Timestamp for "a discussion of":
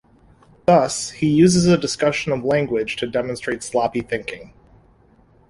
1.67-2.43